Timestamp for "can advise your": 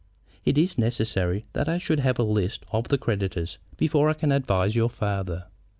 4.13-4.89